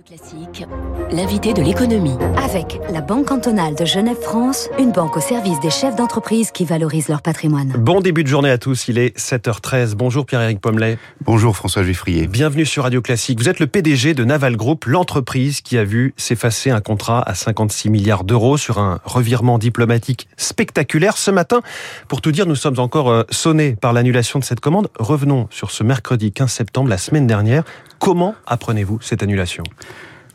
Radio 0.00 0.16
Classique, 0.16 0.66
l'invité 1.10 1.52
de 1.52 1.62
l'économie. 1.62 2.16
Avec 2.42 2.80
la 2.90 3.00
Banque 3.00 3.26
cantonale 3.26 3.74
de 3.74 3.84
Genève-France, 3.84 4.68
une 4.78 4.92
banque 4.92 5.16
au 5.16 5.20
service 5.20 5.58
des 5.60 5.70
chefs 5.70 5.96
d'entreprise 5.96 6.52
qui 6.52 6.64
valorisent 6.64 7.08
leur 7.08 7.22
patrimoine. 7.22 7.72
Bon 7.78 8.00
début 8.00 8.22
de 8.22 8.28
journée 8.28 8.50
à 8.50 8.56
tous, 8.56 8.88
il 8.88 8.98
est 8.98 9.16
7h13. 9.18 9.94
Bonjour 9.94 10.24
Pierre-Éric 10.24 10.60
Pommelet. 10.60 10.96
Bonjour 11.22 11.56
François 11.56 11.82
Geffrier. 11.82 12.28
Bienvenue 12.28 12.64
sur 12.64 12.84
Radio 12.84 13.02
Classique. 13.02 13.40
Vous 13.40 13.48
êtes 13.48 13.58
le 13.58 13.66
PDG 13.66 14.14
de 14.14 14.24
Naval 14.24 14.56
Group, 14.56 14.84
l'entreprise 14.86 15.60
qui 15.60 15.76
a 15.76 15.84
vu 15.84 16.14
s'effacer 16.16 16.70
un 16.70 16.80
contrat 16.80 17.22
à 17.28 17.34
56 17.34 17.90
milliards 17.90 18.24
d'euros 18.24 18.56
sur 18.56 18.78
un 18.78 19.00
revirement 19.04 19.58
diplomatique 19.58 20.28
spectaculaire. 20.36 21.16
Ce 21.16 21.30
matin, 21.30 21.60
pour 22.08 22.20
tout 22.20 22.32
dire, 22.32 22.46
nous 22.46 22.56
sommes 22.56 22.78
encore 22.78 23.10
euh, 23.10 23.24
sonnés 23.30 23.76
par 23.76 23.92
l'annulation 23.92 24.38
de 24.38 24.44
cette 24.44 24.60
commande. 24.60 24.88
Revenons 24.98 25.48
sur 25.50 25.70
ce 25.70 25.82
mercredi 25.82 26.32
15 26.32 26.50
septembre, 26.50 26.88
la 26.88 26.98
semaine 26.98 27.26
dernière. 27.26 27.64
Comment 27.98 28.34
apprenez-vous 28.46 28.98
cette 29.02 29.22
annulation? 29.22 29.62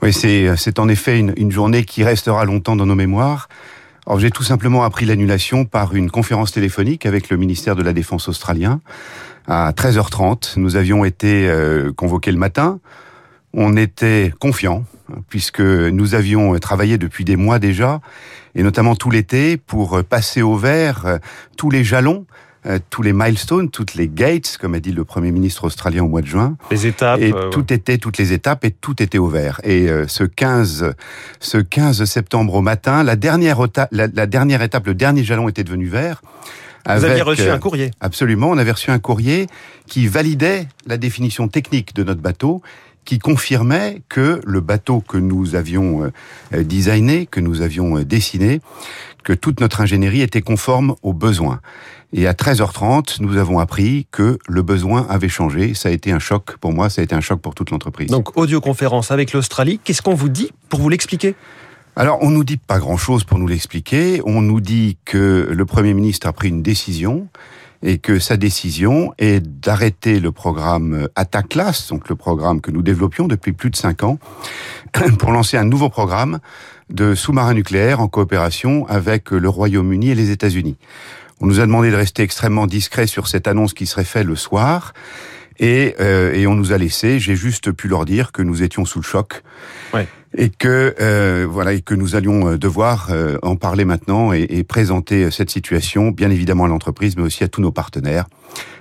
Oui, 0.05 0.13
c'est 0.13 0.77
en 0.77 0.87
effet 0.87 1.17
une, 1.17 1.51
journée 1.51 1.83
qui 1.83 2.03
restera 2.03 2.45
longtemps 2.45 2.75
dans 2.75 2.85
nos 2.85 2.93
mémoires. 2.93 3.49
J'ai 4.17 4.29
tout 4.29 4.43
simplement 4.43 4.83
appris 4.83 5.07
l'annulation 5.07 5.65
par 5.65 5.95
une 5.95 6.11
conférence 6.11 6.51
téléphonique 6.51 7.07
avec 7.07 7.31
le 7.31 7.37
ministère 7.37 7.75
de 7.75 7.81
la 7.81 7.91
Défense 7.91 8.27
australien. 8.27 8.81
À 9.47 9.71
13h30, 9.71 10.59
nous 10.59 10.75
avions 10.75 11.05
été 11.05 11.49
euh, 11.49 11.91
convoqués 11.91 12.31
le 12.31 12.37
matin. 12.37 12.79
On 13.51 13.75
était 13.77 14.31
confiants, 14.37 14.85
puisque 15.27 15.61
nous 15.61 16.13
avions 16.13 16.55
travaillé 16.59 16.99
depuis 16.99 17.25
des 17.25 17.35
mois 17.35 17.57
déjà, 17.57 17.99
et 18.53 18.61
notamment 18.61 18.95
tout 18.95 19.09
l'été, 19.09 19.57
pour 19.57 20.03
passer 20.03 20.43
au 20.43 20.55
vert 20.55 21.07
euh, 21.07 21.17
tous 21.57 21.71
les 21.71 21.83
jalons 21.83 22.27
euh, 22.67 22.79
tous 22.89 23.03
les 23.03 23.13
milestones, 23.13 23.69
toutes 23.69 23.93
les 23.93 24.07
gates, 24.07 24.57
comme 24.59 24.73
a 24.73 24.79
dit 24.79 24.91
le 24.91 25.05
Premier 25.05 25.31
ministre 25.31 25.65
australien 25.65 26.03
au 26.03 26.07
mois 26.07 26.21
de 26.21 26.25
juin. 26.25 26.57
Les 26.71 26.87
étapes. 26.87 27.19
Et 27.19 27.31
euh, 27.31 27.49
tout 27.49 27.71
était, 27.71 27.99
toutes 27.99 28.17
les 28.17 28.33
étapes, 28.33 28.65
et 28.65 28.71
tout 28.71 29.03
était 29.03 29.19
ouvert. 29.19 29.61
Et 29.63 29.87
euh, 29.87 30.07
ce 30.07 30.23
15, 30.23 30.93
ce 31.39 31.57
15 31.59 32.05
septembre 32.05 32.55
au 32.55 32.61
matin, 32.61 33.03
la 33.03 33.15
dernière, 33.15 33.59
la, 33.91 34.07
la 34.07 34.25
dernière 34.25 34.63
étape, 34.63 34.87
le 34.87 34.95
dernier 34.95 35.23
jalon 35.23 35.47
était 35.47 35.63
devenu 35.63 35.85
vert. 35.85 36.23
Avec, 36.85 37.03
Vous 37.03 37.11
aviez 37.11 37.21
reçu 37.21 37.49
un 37.49 37.59
courrier 37.59 37.91
Absolument, 37.99 38.49
on 38.49 38.57
avait 38.57 38.71
reçu 38.71 38.89
un 38.89 38.99
courrier 38.99 39.45
qui 39.87 40.07
validait 40.07 40.67
la 40.87 40.97
définition 40.97 41.47
technique 41.47 41.93
de 41.93 42.03
notre 42.03 42.21
bateau 42.21 42.63
qui 43.05 43.19
confirmait 43.19 44.01
que 44.09 44.41
le 44.43 44.61
bateau 44.61 45.01
que 45.01 45.17
nous 45.17 45.53
avions 45.53 46.11
designé, 46.51 47.27
que 47.27 47.39
nous 47.39 47.61
avions 47.61 47.99
dessiné, 47.99 48.61
que 49.25 49.33
toute 49.33 49.59
notre 49.59 49.81
ingénierie 49.81 50.21
était 50.21 50.41
conforme 50.41 50.95
aux 51.01 51.11
besoins. 51.11 51.59
Et 52.13 52.27
à 52.27 52.33
13h30, 52.33 53.17
nous 53.19 53.37
avons 53.37 53.59
appris 53.59 54.07
que 54.11 54.37
le 54.47 54.61
besoin 54.61 55.05
avait 55.09 55.27
changé. 55.27 55.73
Ça 55.73 55.89
a 55.89 55.91
été 55.91 56.13
un 56.13 56.19
choc 56.19 56.55
pour 56.61 56.71
moi, 56.71 56.89
ça 56.89 57.01
a 57.01 57.03
été 57.03 57.15
un 57.15 57.21
choc 57.21 57.41
pour 57.41 57.55
toute 57.55 57.71
l'entreprise. 57.71 58.09
Donc, 58.09 58.37
audioconférence 58.37 59.11
avec 59.11 59.33
l'Australie. 59.33 59.81
Qu'est-ce 59.83 60.01
qu'on 60.01 60.13
vous 60.13 60.29
dit 60.29 60.51
pour 60.69 60.79
vous 60.79 60.89
l'expliquer? 60.89 61.35
Alors, 61.97 62.19
on 62.21 62.29
nous 62.29 62.43
dit 62.43 62.57
pas 62.57 62.77
grand-chose 62.77 63.23
pour 63.23 63.39
nous 63.39 63.47
l'expliquer. 63.47 64.21
On 64.25 64.41
nous 64.41 64.61
dit 64.61 64.97
que 65.05 65.49
le 65.51 65.65
Premier 65.65 65.93
ministre 65.93 66.27
a 66.27 66.33
pris 66.33 66.49
une 66.49 66.61
décision 66.61 67.27
et 67.81 67.97
que 67.97 68.19
sa 68.19 68.37
décision 68.37 69.13
est 69.17 69.39
d'arrêter 69.39 70.19
le 70.19 70.31
programme 70.31 71.07
Ataclas, 71.15 71.87
donc 71.89 72.09
le 72.09 72.15
programme 72.15 72.61
que 72.61 72.71
nous 72.71 72.81
développions 72.81 73.27
depuis 73.27 73.53
plus 73.53 73.69
de 73.69 73.75
cinq 73.75 74.03
ans, 74.03 74.19
pour 75.19 75.31
lancer 75.31 75.57
un 75.57 75.65
nouveau 75.65 75.89
programme 75.89 76.39
de 76.89 77.15
sous-marins 77.15 77.53
nucléaires 77.53 77.99
en 77.99 78.07
coopération 78.07 78.87
avec 78.87 79.31
le 79.31 79.49
Royaume-Uni 79.49 80.09
et 80.11 80.15
les 80.15 80.31
États-Unis. 80.31 80.77
On 81.41 81.47
nous 81.47 81.59
a 81.59 81.65
demandé 81.65 81.91
de 81.91 81.95
rester 81.95 82.23
extrêmement 82.23 82.67
discret 82.67 83.07
sur 83.07 83.27
cette 83.27 83.47
annonce 83.47 83.73
qui 83.73 83.85
serait 83.85 84.05
faite 84.05 84.25
le 84.25 84.35
soir. 84.35 84.93
Et, 85.57 85.95
euh, 85.99 86.33
et 86.33 86.47
on 86.47 86.55
nous 86.55 86.73
a 86.73 86.77
laissé. 86.77 87.19
J'ai 87.19 87.35
juste 87.35 87.71
pu 87.71 87.87
leur 87.87 88.05
dire 88.05 88.31
que 88.31 88.41
nous 88.41 88.61
étions 88.61 88.85
sous 88.85 88.99
le 88.99 89.05
choc. 89.05 89.41
Ouais 89.93 90.07
et 90.37 90.49
que 90.49 90.95
euh, 90.99 91.47
voilà 91.49 91.73
et 91.73 91.81
que 91.81 91.93
nous 91.93 92.15
allions 92.15 92.49
euh, 92.49 92.57
devoir 92.57 93.07
euh, 93.11 93.37
en 93.41 93.55
parler 93.55 93.85
maintenant 93.85 94.33
et, 94.33 94.45
et, 94.49 94.63
présenter 94.63 95.31
cette 95.31 95.49
situation, 95.49 96.11
bien 96.11 96.29
évidemment 96.29 96.65
à 96.65 96.67
l'entreprise, 96.67 97.15
mais 97.15 97.23
aussi 97.23 97.43
à 97.43 97.47
tous 97.47 97.61
nos 97.61 97.71
partenaires. 97.71 98.25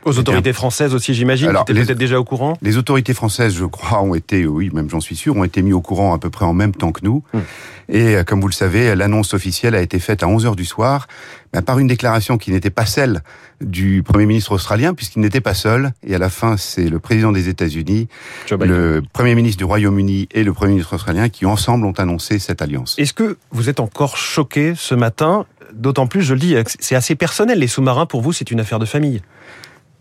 Aux 0.05 0.19
autorités 0.19 0.53
françaises 0.53 0.95
aussi, 0.95 1.15
j'imagine, 1.15 1.53
qui 1.67 1.73
étaient 1.73 1.85
peut-être 1.85 1.99
déjà 1.99 2.21
au 2.21 2.25
courant. 2.25 2.59
Les 2.61 2.77
autorités 2.77 3.15
françaises, 3.15 3.55
je 3.55 3.65
crois, 3.65 4.03
ont 4.03 4.15
été, 4.15 4.47
oui, 4.47 4.71
même 4.73 4.91
j'en 4.91 5.01
suis 5.01 5.17
sûr, 5.17 5.37
ont 5.37 5.45
été 5.45 5.63
mis 5.63 5.73
au 5.73 5.81
courant 5.81 6.13
à 6.15 6.19
peu 6.19 6.31
près 6.31 6.45
en 6.45 6.53
même 6.53 6.75
temps 6.75 6.93
que 6.93 7.01
nous. 7.03 7.23
Hum. 7.33 7.43
Et 7.89 8.17
comme 8.27 8.41
vous 8.41 8.49
le 8.49 8.55
savez, 8.55 8.95
l'annonce 8.95 9.35
officielle 9.35 9.75
a 9.75 9.81
été 9.81 9.99
faite 9.99 10.23
à 10.23 10.29
11 10.29 10.47
heures 10.47 10.57
du 10.57 10.65
soir, 10.65 11.07
ben, 11.53 11.63
par 11.63 11.79
une 11.79 11.87
déclaration 11.87 12.39
qui 12.39 12.51
n'était 12.51 12.71
pas 12.71 12.87
celle 12.87 13.23
du 13.61 14.03
Premier 14.03 14.27
ministre 14.27 14.53
australien, 14.53 14.95
puisqu'il 14.95 15.21
n'était 15.21 15.41
pas 15.41 15.55
seul. 15.55 15.93
Et 16.07 16.15
à 16.15 16.19
la 16.19 16.31
fin, 16.31 16.57
c'est 16.57 16.89
le 16.89 16.99
président 16.99 17.31
des 17.31 17.49
États-Unis, 17.49 18.09
le 18.51 19.03
Premier 19.13 19.35
ministre 19.35 19.59
du 19.59 19.65
Royaume-Uni 19.65 20.29
et 20.33 20.45
le 20.45 20.53
Premier 20.53 20.73
ministre 20.73 20.95
australien 20.95 21.29
qui 21.29 21.47
ensemble 21.47 21.87
ont 21.87 21.93
annoncé 21.93 22.39
cette 22.39 22.63
alliance. 22.63 22.95
Est-ce 22.99 23.13
que 23.13 23.37
vous 23.53 23.69
êtes 23.69 23.81
encore 23.81 24.17
choqué 24.17 24.75
ce 24.77 24.95
matin? 24.95 25.47
D'autant 25.73 26.07
plus, 26.07 26.23
je 26.23 26.35
le 26.35 26.41
dis, 26.41 26.57
c'est 26.81 26.95
assez 26.95 27.15
personnel. 27.15 27.59
Les 27.59 27.67
sous-marins, 27.67 28.07
pour 28.07 28.23
vous, 28.23 28.33
c'est 28.33 28.51
une 28.51 28.61
affaire 28.61 28.79
de 28.79 28.87
famille. 28.87 29.23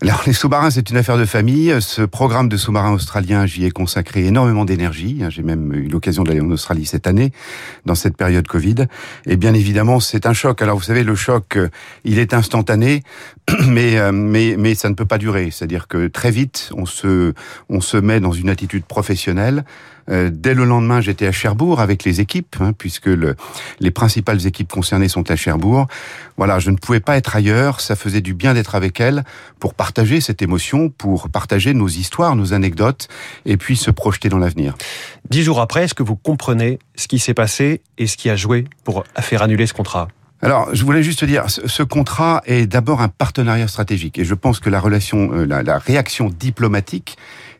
Alors, 0.04 0.22
les 0.26 0.34
sous-marins, 0.34 0.68
c'est 0.68 0.90
une 0.90 0.98
affaire 0.98 1.16
de 1.16 1.24
famille. 1.24 1.74
Ce 1.80 2.02
programme 2.02 2.50
de 2.50 2.58
sous-marins 2.58 2.92
australien, 2.92 3.46
j'y 3.46 3.64
ai 3.64 3.70
consacré 3.70 4.26
énormément 4.26 4.66
d'énergie. 4.66 5.22
J'ai 5.30 5.42
même 5.42 5.72
eu 5.72 5.88
l'occasion 5.88 6.24
d'aller 6.24 6.42
en 6.42 6.50
Australie 6.50 6.84
cette 6.84 7.06
année, 7.06 7.32
dans 7.86 7.94
cette 7.94 8.14
période 8.14 8.46
Covid. 8.46 8.86
Et 9.24 9.38
bien 9.38 9.54
évidemment, 9.54 10.00
c'est 10.00 10.26
un 10.26 10.34
choc. 10.34 10.60
Alors, 10.60 10.76
vous 10.76 10.84
savez, 10.84 11.04
le 11.04 11.14
choc, 11.14 11.58
il 12.04 12.18
est 12.18 12.34
instantané, 12.34 13.02
mais, 13.66 13.96
euh, 13.96 14.12
mais, 14.12 14.56
mais 14.58 14.74
ça 14.74 14.90
ne 14.90 14.94
peut 14.94 15.06
pas 15.06 15.16
durer. 15.16 15.48
C'est-à-dire 15.50 15.88
que 15.88 16.08
très 16.08 16.30
vite, 16.30 16.68
on 16.76 16.84
se, 16.84 17.32
on 17.70 17.80
se 17.80 17.96
met 17.96 18.20
dans 18.20 18.32
une 18.32 18.50
attitude 18.50 18.84
professionnelle. 18.84 19.64
Euh, 20.10 20.30
dès 20.32 20.54
le 20.54 20.64
lendemain, 20.64 21.00
j'étais 21.00 21.26
à 21.26 21.32
Cherbourg 21.32 21.80
avec 21.80 22.04
les 22.04 22.20
équipes, 22.20 22.56
hein, 22.60 22.72
puisque 22.76 23.06
le, 23.06 23.36
les 23.80 23.90
principales 23.90 24.46
équipes 24.46 24.70
concernées 24.70 25.08
sont 25.08 25.30
à 25.30 25.36
Cherbourg. 25.36 25.86
Voilà, 26.36 26.58
je 26.58 26.70
ne 26.70 26.76
pouvais 26.76 27.00
pas 27.00 27.16
être 27.16 27.36
ailleurs. 27.36 27.80
Ça 27.80 27.96
faisait 27.96 28.20
du 28.20 28.34
bien 28.34 28.54
d'être 28.54 28.74
avec 28.74 29.00
elles 29.00 29.24
pour 29.60 29.74
partager 29.74 30.20
cette 30.20 30.42
émotion, 30.42 30.90
pour 30.90 31.30
partager 31.30 31.74
nos 31.74 31.88
histoires, 31.88 32.36
nos 32.36 32.52
anecdotes, 32.52 33.08
et 33.46 33.56
puis 33.56 33.76
se 33.76 33.90
projeter 33.90 34.28
dans 34.28 34.38
l'avenir. 34.38 34.74
Dix 35.30 35.42
jours 35.42 35.60
après, 35.60 35.84
est-ce 35.84 35.94
que 35.94 36.02
vous 36.02 36.16
comprenez 36.16 36.78
ce 36.96 37.08
qui 37.08 37.18
s'est 37.18 37.34
passé 37.34 37.80
et 37.98 38.06
ce 38.06 38.16
qui 38.16 38.28
a 38.30 38.36
joué 38.36 38.64
pour 38.84 39.04
faire 39.20 39.42
annuler 39.42 39.66
ce 39.66 39.72
contrat? 39.72 40.08
Alors, 40.42 40.68
je 40.74 40.84
voulais 40.84 41.02
juste 41.02 41.24
dire, 41.24 41.44
ce 41.48 41.82
contrat 41.82 42.42
est 42.44 42.66
d'abord 42.66 43.00
un 43.00 43.08
partenariat 43.08 43.66
stratégique, 43.66 44.18
et 44.18 44.26
je 44.26 44.34
pense 44.34 44.60
que 44.60 44.68
la 44.68 44.78
relation, 44.78 45.32
euh, 45.32 45.46
la, 45.46 45.62
la 45.62 45.78
réaction 45.78 46.28
diplomatique 46.28 47.16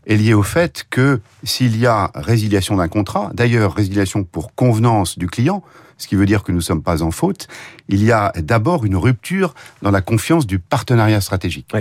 est 0.06 0.16
liée 0.16 0.34
au 0.34 0.42
fait 0.42 0.86
que 0.90 1.20
s'il 1.42 1.78
y 1.78 1.86
a 1.86 2.10
résiliation 2.14 2.76
d'un 2.76 2.88
contrat, 2.88 3.30
d'ailleurs 3.34 3.74
résiliation 3.74 4.24
pour 4.24 4.54
convenance 4.54 5.18
du 5.18 5.26
client, 5.26 5.62
ce 5.96 6.08
qui 6.08 6.16
veut 6.16 6.26
dire 6.26 6.42
que 6.42 6.50
nous 6.50 6.58
ne 6.58 6.62
sommes 6.62 6.82
pas 6.82 7.02
en 7.02 7.10
faute, 7.10 7.46
il 7.88 8.02
y 8.02 8.10
a 8.10 8.32
d'abord 8.36 8.84
une 8.84 8.96
rupture 8.96 9.54
dans 9.82 9.90
la 9.90 10.00
confiance 10.00 10.46
du 10.46 10.58
partenariat 10.58 11.20
stratégique. 11.20 11.68
Oui. 11.72 11.80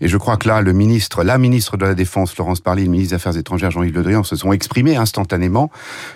Et 0.00 0.08
je 0.08 0.16
crois 0.16 0.36
que 0.36 0.46
là, 0.46 0.60
le 0.60 0.72
ministre, 0.72 1.24
la 1.24 1.38
ministre 1.38 1.76
de 1.76 1.84
la 1.84 1.94
Défense, 1.94 2.32
Florence 2.32 2.60
Parly, 2.60 2.84
le 2.84 2.90
ministre 2.90 3.10
des 3.10 3.16
Affaires 3.16 3.36
étrangères, 3.36 3.70
Jean-Yves 3.70 3.94
Le 3.94 4.02
Drian, 4.02 4.22
se 4.22 4.36
sont 4.36 4.52
exprimés 4.52 4.96
instantanément 4.96 5.70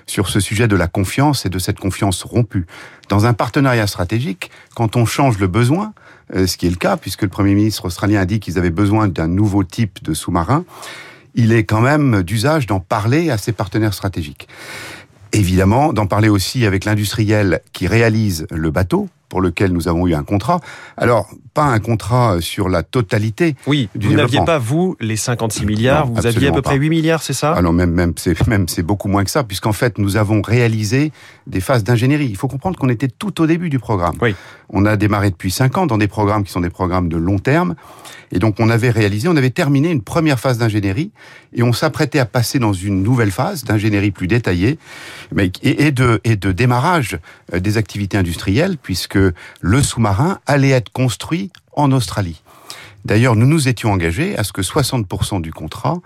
sur 0.06 0.28
ce 0.28 0.38
sujet 0.38 0.68
de 0.68 0.76
la 0.76 0.86
confiance 0.86 1.44
et 1.44 1.48
de 1.48 1.58
cette 1.58 1.80
confiance 1.80 2.22
rompue. 2.22 2.66
Dans 3.08 3.26
un 3.26 3.32
partenariat 3.32 3.86
stratégique, 3.86 4.50
quand 4.76 4.96
on 4.96 5.04
change 5.04 5.38
le 5.38 5.48
besoin, 5.48 5.92
ce 6.32 6.56
qui 6.56 6.66
est 6.66 6.70
le 6.70 6.76
cas, 6.76 6.96
puisque 6.96 7.22
le 7.22 7.28
Premier 7.28 7.54
ministre 7.54 7.86
australien 7.86 8.20
a 8.20 8.24
dit 8.24 8.40
qu'ils 8.40 8.58
avaient 8.58 8.70
besoin 8.70 9.08
d'un 9.08 9.28
nouveau 9.28 9.64
type 9.64 10.02
de 10.02 10.14
sous-marin, 10.14 10.64
il 11.34 11.52
est 11.52 11.64
quand 11.64 11.80
même 11.80 12.22
d'usage 12.22 12.66
d'en 12.66 12.80
parler 12.80 13.30
à 13.30 13.38
ses 13.38 13.52
partenaires 13.52 13.94
stratégiques. 13.94 14.48
Évidemment, 15.32 15.92
d'en 15.92 16.06
parler 16.06 16.28
aussi 16.28 16.66
avec 16.66 16.84
l'industriel 16.84 17.60
qui 17.72 17.86
réalise 17.86 18.46
le 18.50 18.70
bateau, 18.70 19.08
pour 19.32 19.40
lequel 19.40 19.72
nous 19.72 19.88
avons 19.88 20.06
eu 20.06 20.14
un 20.14 20.24
contrat. 20.24 20.60
Alors, 20.98 21.26
pas 21.54 21.64
un 21.64 21.78
contrat 21.78 22.42
sur 22.42 22.68
la 22.68 22.82
totalité. 22.82 23.56
Oui, 23.66 23.88
du 23.94 24.08
vous 24.08 24.12
n'aviez 24.12 24.44
pas, 24.44 24.58
vous, 24.58 24.94
les 25.00 25.16
56 25.16 25.64
milliards, 25.64 26.06
non, 26.06 26.12
vous 26.12 26.26
aviez 26.26 26.48
à 26.48 26.52
peu 26.52 26.60
près 26.60 26.76
8 26.76 26.90
milliards, 26.90 27.22
c'est 27.22 27.32
ça? 27.32 27.54
Ah 27.56 27.62
non, 27.62 27.72
même, 27.72 27.92
même 27.92 28.12
c'est 28.16 28.46
même, 28.46 28.66
beaucoup 28.84 29.08
moins 29.08 29.24
que 29.24 29.30
ça, 29.30 29.42
puisqu'en 29.42 29.72
fait, 29.72 29.96
nous 29.96 30.18
avons 30.18 30.42
réalisé 30.42 31.12
des 31.46 31.60
phases 31.60 31.82
d'ingénierie. 31.82 32.26
Il 32.26 32.36
faut 32.36 32.46
comprendre 32.46 32.78
qu'on 32.78 32.90
était 32.90 33.08
tout 33.08 33.40
au 33.40 33.46
début 33.46 33.70
du 33.70 33.78
programme. 33.78 34.16
Oui. 34.20 34.34
On 34.68 34.84
a 34.84 34.98
démarré 34.98 35.30
depuis 35.30 35.50
5 35.50 35.78
ans 35.78 35.86
dans 35.86 35.96
des 35.96 36.08
programmes 36.08 36.44
qui 36.44 36.52
sont 36.52 36.60
des 36.60 36.70
programmes 36.70 37.08
de 37.08 37.16
long 37.16 37.38
terme. 37.38 37.74
Et 38.32 38.38
donc, 38.38 38.56
on 38.60 38.68
avait 38.68 38.90
réalisé, 38.90 39.28
on 39.28 39.36
avait 39.36 39.50
terminé 39.50 39.90
une 39.90 40.02
première 40.02 40.40
phase 40.40 40.58
d'ingénierie 40.58 41.10
et 41.54 41.62
on 41.62 41.72
s'apprêtait 41.72 42.18
à 42.18 42.24
passer 42.26 42.58
dans 42.58 42.72
une 42.72 43.02
nouvelle 43.02 43.30
phase 43.30 43.64
d'ingénierie 43.64 44.10
plus 44.10 44.26
détaillée 44.26 44.78
mais, 45.34 45.50
et, 45.62 45.86
et, 45.86 45.90
de, 45.90 46.20
et 46.24 46.36
de 46.36 46.52
démarrage 46.52 47.18
euh, 47.52 47.60
des 47.60 47.76
activités 47.76 48.16
industrielles, 48.16 48.76
puisque 48.82 49.18
le 49.60 49.82
sous-marin 49.82 50.38
allait 50.46 50.70
être 50.70 50.90
construit 50.90 51.50
en 51.72 51.92
Australie. 51.92 52.42
D'ailleurs, 53.04 53.34
nous 53.34 53.46
nous 53.46 53.68
étions 53.68 53.90
engagés 53.90 54.36
à 54.38 54.44
ce 54.44 54.52
que 54.52 54.62
60% 54.62 55.40
du 55.40 55.52
contrat 55.52 55.98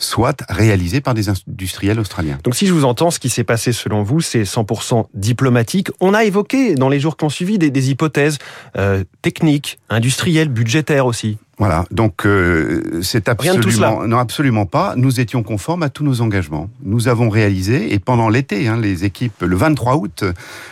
soit 0.00 0.42
réalisé 0.48 1.00
par 1.00 1.14
des 1.14 1.28
industriels 1.28 2.00
australiens. 2.00 2.38
Donc 2.42 2.56
si 2.56 2.66
je 2.66 2.72
vous 2.72 2.84
entends, 2.84 3.10
ce 3.10 3.20
qui 3.20 3.28
s'est 3.28 3.44
passé 3.44 3.72
selon 3.72 4.02
vous, 4.02 4.20
c'est 4.20 4.42
100% 4.42 5.06
diplomatique. 5.14 5.90
On 6.00 6.14
a 6.14 6.24
évoqué 6.24 6.74
dans 6.74 6.88
les 6.88 6.98
jours 6.98 7.16
qui 7.16 7.24
ont 7.24 7.30
suivi 7.30 7.58
des, 7.58 7.70
des 7.70 7.90
hypothèses 7.90 8.38
euh, 8.76 9.04
techniques, 9.22 9.78
industrielles, 9.88 10.48
budgétaires 10.48 11.06
aussi. 11.06 11.38
Voilà, 11.60 11.84
donc 11.90 12.24
euh, 12.24 13.00
c'est 13.02 13.28
absolument 13.28 14.06
non 14.06 14.16
absolument 14.16 14.64
pas. 14.64 14.94
Nous 14.96 15.20
étions 15.20 15.42
conformes 15.42 15.82
à 15.82 15.90
tous 15.90 16.02
nos 16.02 16.22
engagements. 16.22 16.70
Nous 16.82 17.06
avons 17.06 17.28
réalisé 17.28 17.92
et 17.92 17.98
pendant 17.98 18.30
l'été, 18.30 18.66
hein, 18.66 18.78
les 18.78 19.04
équipes 19.04 19.42
le 19.42 19.56
23 19.56 19.96
août, 19.96 20.24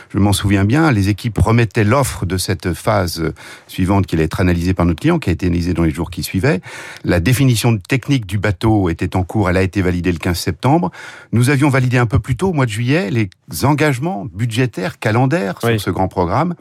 je 0.09 0.19
m'en 0.19 0.33
souviens 0.33 0.65
bien, 0.65 0.91
les 0.91 1.11
équipes 1.11 1.37
remettaient 1.37 1.85
l'offre 1.85 2.25
de 2.25 2.39
cette 2.39 2.73
phase 2.73 3.35
suivante 3.67 4.07
qui 4.07 4.15
allait 4.15 4.25
être 4.25 4.41
analysée 4.41 4.73
par 4.73 4.87
notre 4.87 5.01
client, 5.01 5.19
qui 5.19 5.29
a 5.29 5.35
été 5.35 5.45
analysée 5.45 5.75
dans 5.75 5.83
les 5.83 5.91
jours 5.91 6.11
qui 6.11 6.23
suivaient. 6.23 6.63
La 7.05 7.21
définition 7.21 7.77
technique 7.77 8.25
du 8.25 8.39
bateau 8.39 8.89
était 8.89 9.15
en 9.19 9.25
cours, 9.25 9.51
elle 9.51 9.57
a 9.57 9.63
été 9.63 9.83
validée 9.83 10.13
le 10.13 10.19
15 10.19 10.39
septembre. 10.39 10.91
Nous 11.33 11.51
avions 11.51 11.69
validé 11.69 11.99
un 11.99 12.07
peu 12.07 12.19
plus 12.19 12.37
tôt, 12.37 12.49
au 12.49 12.53
mois 12.53 12.67
de 12.67 12.71
juillet, 12.71 13.11
les 13.11 13.29
engagements 13.65 14.27
budgétaires, 14.33 14.99
calendaires 14.99 15.59
sur 15.61 15.81
ce 15.81 15.91
grand 15.91 16.09
programme. 16.09 16.55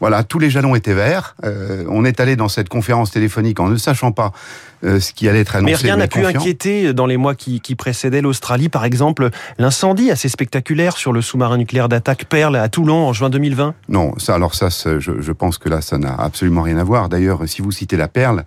Voilà, 0.00 0.24
tous 0.24 0.38
les 0.38 0.50
jalons 0.50 0.74
étaient 0.74 0.94
verts. 0.94 1.36
Euh, 1.44 1.84
on 1.88 2.04
est 2.04 2.20
allé 2.20 2.36
dans 2.36 2.48
cette 2.48 2.68
conférence 2.68 3.10
téléphonique 3.10 3.60
en 3.60 3.68
ne 3.68 3.76
sachant 3.76 4.12
pas 4.12 4.32
euh, 4.84 5.00
ce 5.00 5.12
qui 5.12 5.28
allait 5.28 5.40
être 5.40 5.56
annoncé. 5.56 5.72
Mais 5.72 5.90
rien 5.90 5.96
n'a 5.96 6.06
pu 6.06 6.24
inquiéter 6.24 6.92
dans 6.92 7.06
les 7.06 7.16
mois 7.16 7.34
qui, 7.34 7.60
qui 7.60 7.74
précédaient 7.74 8.20
l'Australie. 8.20 8.68
Par 8.68 8.84
exemple, 8.84 9.30
l'incendie 9.58 10.10
assez 10.10 10.28
spectaculaire 10.28 10.98
sur 10.98 11.12
le 11.12 11.22
sous-marin 11.22 11.56
nucléaire 11.56 11.88
d'attaque 11.88 12.26
Perle 12.26 12.56
à 12.56 12.68
Toulon 12.68 13.06
en 13.06 13.12
juin 13.14 13.30
2020. 13.30 13.74
Non, 13.88 14.12
ça, 14.18 14.34
alors 14.34 14.54
ça, 14.54 14.68
je, 14.68 14.98
je 14.98 15.32
pense 15.32 15.56
que 15.56 15.70
là, 15.70 15.80
ça 15.80 15.96
n'a 15.96 16.14
absolument 16.14 16.62
rien 16.62 16.76
à 16.76 16.84
voir. 16.84 17.08
D'ailleurs, 17.08 17.48
si 17.48 17.62
vous 17.62 17.72
citez 17.72 17.96
la 17.96 18.08
Perle, 18.08 18.44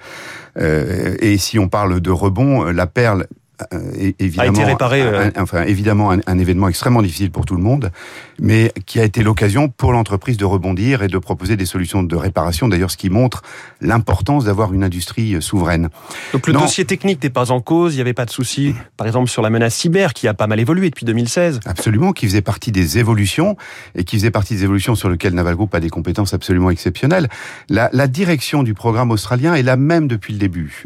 euh, 0.58 1.16
et 1.20 1.38
si 1.38 1.58
on 1.58 1.68
parle 1.68 2.00
de 2.00 2.12
rebond, 2.12 2.66
la 2.66 2.86
Perle 2.86 3.26
euh, 3.74 4.12
évidemment, 4.20 4.50
a 4.50 4.52
été 4.52 4.64
réparé. 4.64 5.02
Euh. 5.02 5.32
enfin, 5.38 5.64
évidemment, 5.64 6.12
un, 6.12 6.40
événement 6.40 6.68
extrêmement 6.68 7.02
difficile 7.02 7.32
pour 7.32 7.46
tout 7.46 7.56
le 7.56 7.62
monde, 7.62 7.92
mais 8.40 8.72
qui 8.86 9.00
a 9.00 9.04
été 9.04 9.24
l'occasion 9.24 9.70
pour 9.70 9.92
l'entreprise 9.92 10.38
de 10.38 10.46
rebondir 10.46 11.04
et 11.04 11.08
de 11.08 11.18
proposer 11.18 11.58
des 11.58 11.66
solutions 11.66 12.04
de 12.04 12.16
réparation. 12.16 12.68
D'ailleurs, 12.68 12.92
ce 12.92 12.98
qui 12.98 13.10
montre 13.10 13.44
l'importance 13.82 14.46
d'avoir 14.46 14.74
une 14.74 14.84
industrie 14.84 15.36
euh, 15.36 15.42
souveraine. 15.42 15.90
Donc 16.34 16.48
le 16.48 16.54
dossier 16.54 16.86
technique 16.86 17.22
n'est 17.24 17.30
pas 17.30 17.52
en 17.52 17.62
cause. 17.62 17.94
Il 17.94 17.98
n'y 17.98 18.02
avait 18.02 18.14
pas 18.14 18.26
de 18.26 18.32
souci, 18.32 18.76
par 18.98 19.08
exemple, 19.08 19.30
sur 19.30 19.42
la 19.42 19.50
menace 19.50 19.76
cyber 19.76 20.14
qui 20.14 20.28
a 20.28 20.34
pas 20.34 20.48
mal 20.48 20.60
évolué 20.60 20.90
depuis 20.90 21.06
2016. 21.06 21.60
Absolument, 21.66 22.14
qui 22.14 22.28
faisait 22.28 22.42
partie 22.42 22.72
des 22.72 22.98
évolutions 22.98 23.58
et 23.96 24.04
qui 24.04 24.18
faisait 24.18 24.32
partie 24.32 24.56
des 24.56 24.64
évolutions 24.64 24.96
sur 24.96 25.10
lesquelles 25.10 25.34
Naval 25.34 25.56
Group 25.56 25.74
a 25.76 25.80
des 25.80 25.90
compétences 25.90 26.34
absolument 26.34 26.70
exceptionnelles. 26.70 27.28
La, 27.70 27.90
la 27.94 28.08
direction 28.08 28.64
du 28.64 28.74
programme 28.74 29.12
australien 29.12 29.54
est 29.56 29.64
la 29.64 29.76
même 29.76 30.08
depuis 30.08 30.34
le 30.34 30.40
début. 30.40 30.86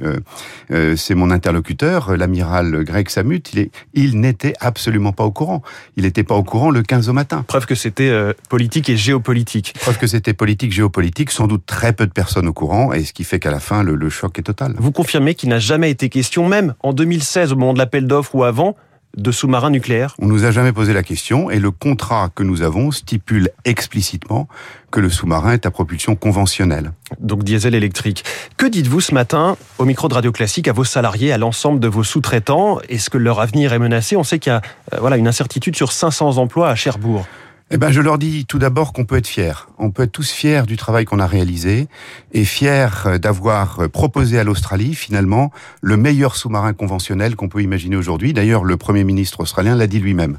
Euh, 0.71 0.95
C'est 0.95 1.15
mon 1.15 1.29
interlocuteur, 1.31 2.15
l'amiral 2.17 2.62
Greg 2.71 3.09
Samut, 3.09 3.53
il, 3.53 3.69
il 3.93 4.19
n'était 4.19 4.53
absolument 4.59 5.11
pas 5.11 5.23
au 5.23 5.31
courant. 5.31 5.61
Il 5.97 6.03
n'était 6.03 6.23
pas 6.23 6.35
au 6.35 6.43
courant 6.43 6.69
le 6.69 6.81
15 6.81 7.09
au 7.09 7.13
matin. 7.13 7.43
Preuve 7.47 7.65
que 7.65 7.75
c'était 7.75 8.09
euh, 8.09 8.33
politique 8.49 8.89
et 8.89 8.97
géopolitique. 8.97 9.73
Preuve 9.81 9.97
que 9.97 10.07
c'était 10.07 10.33
politique, 10.33 10.71
géopolitique, 10.71 11.31
sans 11.31 11.47
doute 11.47 11.65
très 11.65 11.93
peu 11.93 12.05
de 12.05 12.11
personnes 12.11 12.47
au 12.47 12.53
courant, 12.53 12.93
et 12.93 13.03
ce 13.03 13.13
qui 13.13 13.23
fait 13.23 13.39
qu'à 13.39 13.51
la 13.51 13.59
fin, 13.59 13.83
le, 13.83 13.95
le 13.95 14.09
choc 14.09 14.37
est 14.39 14.43
total. 14.43 14.75
Vous 14.77 14.91
confirmez 14.91 15.35
qu'il 15.35 15.49
n'a 15.49 15.59
jamais 15.59 15.91
été 15.91 16.09
question, 16.09 16.47
même 16.47 16.73
en 16.81 16.93
2016, 16.93 17.53
au 17.53 17.55
moment 17.55 17.73
de 17.73 17.79
l'appel 17.79 18.07
d'offres 18.07 18.35
ou 18.35 18.43
avant, 18.43 18.75
de 19.17 19.31
sous-marins 19.31 19.69
nucléaires 19.69 20.15
On 20.19 20.27
nous 20.27 20.45
a 20.45 20.51
jamais 20.51 20.71
posé 20.71 20.93
la 20.93 21.03
question 21.03 21.51
et 21.51 21.59
le 21.59 21.71
contrat 21.71 22.29
que 22.33 22.43
nous 22.43 22.61
avons 22.61 22.91
stipule 22.91 23.49
explicitement 23.65 24.47
que 24.91 24.99
le 24.99 25.09
sous-marin 25.09 25.53
est 25.53 25.65
à 25.65 25.71
propulsion 25.71 26.15
conventionnelle. 26.15 26.91
Donc 27.19 27.43
diesel 27.43 27.75
électrique. 27.75 28.23
Que 28.57 28.65
dites-vous 28.65 29.01
ce 29.01 29.13
matin 29.13 29.57
au 29.77 29.85
micro 29.85 30.07
de 30.07 30.13
Radio 30.13 30.31
Classique 30.31 30.67
à 30.67 30.73
vos 30.73 30.83
salariés, 30.83 31.31
à 31.31 31.37
l'ensemble 31.37 31.79
de 31.79 31.87
vos 31.87 32.03
sous-traitants? 32.03 32.79
Est-ce 32.89 33.09
que 33.09 33.17
leur 33.17 33.39
avenir 33.39 33.73
est 33.73 33.79
menacé? 33.79 34.15
On 34.15 34.23
sait 34.23 34.39
qu'il 34.39 34.51
y 34.51 34.55
a 34.55 34.61
euh, 34.93 34.97
voilà, 34.99 35.17
une 35.17 35.27
incertitude 35.27 35.75
sur 35.75 35.91
500 35.91 36.37
emplois 36.37 36.69
à 36.69 36.75
Cherbourg. 36.75 37.25
Eh 37.71 37.77
ben, 37.77 37.91
je 37.91 38.01
leur 38.01 38.17
dis 38.17 38.45
tout 38.45 38.59
d'abord 38.59 38.91
qu'on 38.93 39.05
peut 39.05 39.15
être 39.15 39.27
fier. 39.27 39.69
On 39.77 39.89
peut 39.89 40.03
être 40.03 40.11
tous 40.11 40.29
fiers 40.29 40.63
du 40.67 40.75
travail 40.75 41.05
qu'on 41.05 41.19
a 41.19 41.25
réalisé 41.25 41.87
et 42.33 42.43
fiers 42.43 42.89
euh, 43.05 43.17
d'avoir 43.17 43.79
euh, 43.79 43.87
proposé 43.87 44.37
à 44.37 44.43
l'Australie, 44.43 44.93
finalement, 44.93 45.49
le 45.81 45.95
meilleur 45.95 46.35
sous-marin 46.35 46.73
conventionnel 46.73 47.35
qu'on 47.35 47.47
peut 47.47 47.61
imaginer 47.61 47.95
aujourd'hui. 47.95 48.33
D'ailleurs, 48.33 48.63
le 48.65 48.75
Premier 48.75 49.05
ministre 49.05 49.39
australien 49.39 49.75
l'a 49.75 49.87
dit 49.87 49.99
lui-même. 49.99 50.37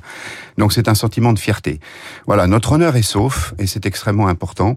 Donc, 0.58 0.72
c'est 0.72 0.86
un 0.86 0.94
sentiment 0.94 1.32
de 1.32 1.38
fierté. 1.38 1.80
Voilà, 2.26 2.46
notre 2.46 2.72
honneur 2.72 2.94
est 2.94 3.02
sauf 3.02 3.54
et 3.58 3.66
c'est 3.66 3.86
extrêmement 3.86 4.28
important. 4.28 4.76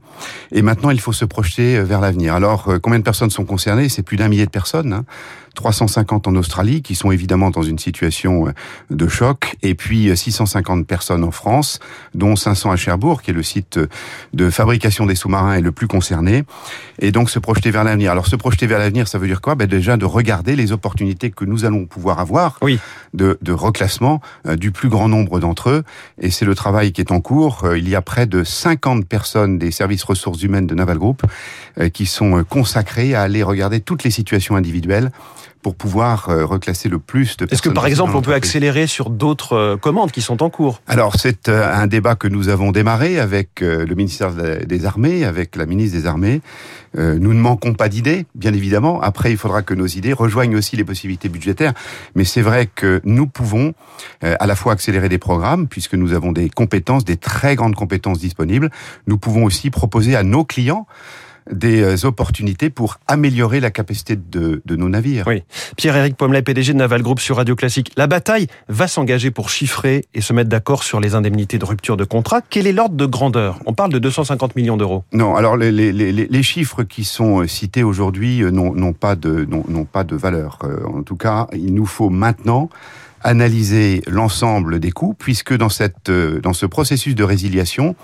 Et 0.51 0.61
maintenant, 0.61 0.89
il 0.89 1.01
faut 1.01 1.13
se 1.13 1.25
projeter 1.25 1.77
euh, 1.77 1.83
vers 1.83 1.99
l'avenir. 1.99 2.33
Alors, 2.33 2.71
combien 2.81 2.97
de 2.97 3.03
personnes 3.03 3.29
sont 3.29 3.45
concernées? 3.45 3.89
C'est 3.89 4.03
plus 4.03 4.17
d'un 4.17 4.29
millier 4.29 4.45
de 4.45 4.51
personnes. 4.51 4.94
Hein 4.94 5.05
350 5.57 6.27
en 6.27 6.36
Australie, 6.36 6.81
qui 6.81 6.95
sont 6.95 7.12
évidemment 7.12 7.50
dans 7.50 7.63
une 7.63 7.80
situation 7.80 8.48
euh, 8.48 8.51
de 8.92 9.07
choc, 9.07 9.56
et 9.63 9.74
puis 9.74 10.15
650 10.15 10.80
euh, 10.80 10.83
personnes 10.83 11.24
en 11.24 11.31
France, 11.31 11.80
dont 12.13 12.36
500 12.36 12.71
à 12.71 12.75
Cherbourg, 12.75 13.21
qui 13.21 13.31
est 13.31 13.33
le 13.33 13.44
site 13.44 13.77
euh, 13.77 13.88
de 14.33 14.50
fabrication 14.51 15.07
des 15.07 15.15
sous-marins 15.15 15.56
et 15.56 15.62
le 15.62 15.71
plus 15.71 15.88
concerné, 15.88 16.44
et 17.00 17.12
donc 17.12 17.31
se 17.31 17.39
projeter 17.39 17.71
vers 17.71 17.83
l'avenir. 17.83 18.12
Alors 18.12 18.27
se 18.27 18.36
projeter 18.36 18.68
vers 18.68 18.77
l'avenir, 18.77 19.07
ça 19.07 19.18
veut 19.18 19.27
dire 19.27 19.42
quoi? 19.42 19.56
Ben 19.56 19.68
Déjà 19.68 19.98
de 19.98 20.06
regarder 20.06 20.56
les 20.56 20.71
opportunités 20.71 21.31
que 21.31 21.44
nous 21.44 21.65
allons 21.65 21.86
pouvoir 21.86 22.19
avoir 22.19 22.57
oui. 22.62 22.80
de, 23.13 23.38
de 23.42 23.51
reclassement 23.51 24.21
du 24.45 24.71
plus 24.71 24.89
grand 24.89 25.09
nombre 25.09 25.39
d'entre 25.39 25.69
eux, 25.69 25.83
et 26.21 26.30
c'est 26.30 26.45
le 26.45 26.56
travail 26.56 26.92
qui 26.92 27.01
est 27.01 27.12
en 27.12 27.19
cours. 27.19 27.68
Il 27.75 27.89
y 27.89 27.95
a 27.95 28.01
près 28.01 28.27
de 28.27 28.44
50 28.44 29.06
personnes 29.07 29.57
des 29.57 29.71
services 29.71 30.04
ressources 30.04 30.42
humaines 30.44 30.68
de 30.68 30.75
Naval 30.75 31.00
Group 31.00 31.24
qui 31.94 32.06
sont 32.06 32.44
consacrées 32.44 33.13
à 33.13 33.24
aller 33.24 33.44
regarder 33.44 33.81
toutes 33.81 34.04
les 34.04 34.12
situations 34.12 34.56
individuelles 34.56 35.12
pour 35.67 35.75
pouvoir 35.75 36.29
euh, 36.29 36.45
reclasser 36.45 36.87
le 36.87 36.97
plus 36.97 37.35
de 37.35 37.43
personnes. 37.43 37.53
Est-ce 37.53 37.61
que 37.61 37.67
par 37.67 37.87
exemple 37.87 38.15
on 38.15 38.21
peut 38.21 38.33
accélérer 38.33 38.87
sur 38.87 39.09
d'autres 39.09 39.51
euh, 39.51 39.75
commandes 39.75 40.13
qui 40.13 40.21
sont 40.21 40.41
en 40.41 40.49
cours? 40.49 40.79
Alors 40.87 41.15
c'est 41.19 41.49
euh, 41.49 41.75
un 41.75 41.87
débat 41.87 42.15
que 42.15 42.29
nous 42.29 42.47
avons 42.47 42.71
démarré 42.71 43.19
avec 43.19 43.59
le 43.59 43.93
ministère 43.93 44.31
des 44.31 44.85
Armées, 44.85 45.25
avec 45.25 45.57
la 45.57 45.65
ministre 45.65 45.97
des 45.97 46.05
Armées. 46.05 46.41
Nous 46.95 47.33
ne 47.33 47.39
manquons 47.39 47.73
pas 47.73 47.89
d'idées, 47.89 48.25
bien 48.33 48.53
évidemment. 48.53 49.01
Après, 49.01 49.29
il 49.29 49.37
faudra 49.37 49.61
que 49.61 49.73
nos 49.73 49.85
idées 49.85 50.13
rejoignent 50.13 50.55
aussi 50.55 50.77
les 50.77 50.85
possibilités 50.85 51.29
budgétaires. 51.29 51.73
Mais 52.15 52.23
c'est 52.23 52.41
vrai 52.41 52.67
que 52.73 53.01
nous 53.03 53.27
pouvons 53.27 53.73
à 54.21 54.47
la 54.47 54.55
fois 54.55 54.73
accélérer 54.73 55.09
des 55.09 55.19
programmes, 55.19 55.67
puisque 55.67 55.93
nous 55.93 56.13
avons 56.13 56.31
des 56.31 56.49
compétences, 56.49 57.05
des 57.05 57.17
très 57.17 57.55
grandes 57.55 57.75
compétences 57.75 58.19
disponibles. 58.19 58.71
Nous 59.05 59.17
pouvons 59.17 59.43
aussi 59.43 59.69
proposer 59.69 60.15
à 60.15 60.23
nos 60.23 60.43
clients 60.43 60.87
des 61.51 61.81
euh, 61.81 62.07
opportunités 62.07 62.69
pour 62.69 62.99
améliorer 63.07 63.59
la 63.59 63.71
capacité 63.71 64.15
de, 64.15 64.61
de 64.65 64.75
nos 64.75 64.89
navires. 64.89 65.25
Oui. 65.27 65.44
Pierre-Éric 65.75 66.15
Pommelet, 66.15 66.41
PDG 66.41 66.73
de 66.73 66.77
Naval 66.77 67.01
Group 67.01 67.19
sur 67.19 67.38
Radio 67.38 67.55
Classique. 67.55 67.91
La 67.97 68.07
bataille 68.07 68.47
va 68.67 68.88
s'engager 68.88 69.31
pour 69.31 69.49
chiffrer 69.49 70.05
et 70.13 70.21
se 70.21 70.33
mettre 70.33 70.49
d'accord 70.49 70.83
sur 70.83 70.99
les 70.99 71.15
indemnités 71.15 71.57
de 71.57 71.65
rupture 71.65 71.97
de 71.97 72.03
contrat. 72.03 72.41
Quel 72.41 72.67
est 72.67 72.73
l'ordre 72.73 72.95
de 72.95 73.05
grandeur? 73.05 73.59
On 73.65 73.73
parle 73.73 73.91
de 73.91 73.99
250 73.99 74.55
millions 74.55 74.77
d'euros. 74.77 75.03
Non, 75.13 75.35
alors 75.35 75.57
les, 75.57 75.71
les, 75.71 75.91
les, 75.91 76.11
les, 76.11 76.44
chiffres 76.44 76.83
qui 76.83 77.03
sont 77.03 77.41
euh, 77.41 77.47
cités 77.47 77.83
aujourd'hui 77.83 78.44
euh, 78.44 78.51
n'ont 78.51 78.94
pas, 78.94 79.15
de, 79.15 79.45
n'ont 79.45 79.85
pas 79.85 80.03
de 80.03 80.15
valeur. 80.15 80.59
En 80.85 81.03
tout 81.03 81.15
cas, 81.15 81.47
il 81.53 81.73
nous 81.73 81.85
faut 81.85 82.09
maintenant 82.09 82.69
analyser 83.23 84.01
l'ensemble 84.07 84.79
des 84.79 84.91
coûts, 84.91 85.15
puisque 85.17 85.55
dans, 85.55 85.69
cette, 85.69 86.11
dans 86.11 86.53
ce 86.53 86.65
processus 86.65 87.15
de 87.15 87.23
résiliation, 87.23 87.95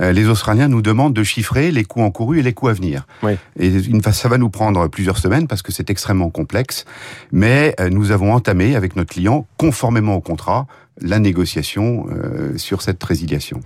euh, 0.00 0.12
les 0.12 0.28
Australiens 0.28 0.68
nous 0.68 0.82
demandent 0.82 1.14
de 1.14 1.22
chiffrer 1.22 1.70
les 1.70 1.84
coûts 1.84 2.02
encourus 2.02 2.40
et 2.40 2.42
les 2.42 2.52
coûts 2.52 2.68
à 2.68 2.72
venir. 2.72 3.06
Oui. 3.22 3.32
Et 3.58 3.72
ça 4.12 4.28
va 4.28 4.38
nous 4.38 4.50
prendre 4.50 4.88
plusieurs 4.88 5.18
semaines 5.18 5.46
parce 5.46 5.62
que 5.62 5.72
c'est 5.72 5.90
extrêmement 5.90 6.30
complexe, 6.30 6.84
mais 7.32 7.74
euh, 7.80 7.88
nous 7.90 8.10
avons 8.10 8.32
entamé 8.32 8.76
avec 8.76 8.96
notre 8.96 9.10
client, 9.10 9.46
conformément 9.56 10.14
au 10.14 10.20
contrat, 10.20 10.66
la 11.00 11.18
négociation 11.18 12.06
euh, 12.10 12.56
sur 12.56 12.82
cette 12.82 13.02
résiliation. 13.02 13.60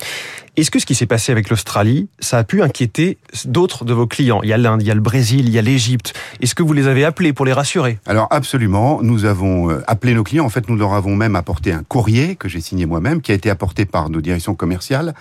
Est-ce 0.57 0.71
que 0.71 0.79
ce 0.79 0.87
qui 0.87 0.95
s'est 0.95 1.07
passé 1.07 1.33
avec 1.33 1.49
l'Australie, 1.49 2.09
ça 2.19 2.39
a 2.39 2.45
pu 2.45 2.63
inquiéter 2.63 3.19
d'autres 3.45 3.85
de 3.85 3.93
vos 3.93 4.07
clients? 4.07 4.41
Il 4.43 4.49
y 4.49 4.53
a 4.53 4.59
l'Inde, 4.59 4.83
il 4.83 4.89
y 4.89 4.91
a 4.91 4.95
le 4.95 5.01
Brésil, 5.01 5.47
il 5.47 5.55
y 5.55 5.59
a 5.59 5.63
l'Égypte. 5.63 6.13
Est-ce 6.41 6.55
que 6.55 6.63
vous 6.63 6.73
les 6.73 6.89
avez 6.89 7.05
appelés 7.05 7.33
pour 7.33 7.47
les 7.47 7.53
rassurer? 7.53 7.99
Alors 8.07 8.27
absolument, 8.31 9.01
nous 9.03 9.25
avons 9.25 9.71
appelé 9.87 10.15
nos 10.15 10.25
clients. 10.25 10.45
En 10.45 10.51
fait, 10.51 10.69
nous 10.69 10.77
leur 10.77 10.95
avons 10.95 11.15
même 11.15 11.37
apporté 11.37 11.73
un 11.73 11.83
courrier 11.83 12.37
que 12.37 12.49
j'ai 12.49 12.61
signé 12.61 12.87
moi-même, 12.87 13.23
qui 13.23 13.33
a 13.33 13.35
été 13.35 13.49
apporté 13.49 13.85
par 13.85 14.11
nos 14.11 14.21
directions 14.21 14.55
commerciales 14.55 15.15